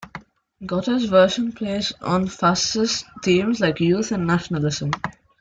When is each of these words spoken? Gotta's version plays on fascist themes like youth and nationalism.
Gotta's 0.65 1.05
version 1.05 1.51
plays 1.51 1.91
on 2.01 2.25
fascist 2.25 3.05
themes 3.23 3.59
like 3.59 3.79
youth 3.79 4.11
and 4.11 4.25
nationalism. 4.25 4.89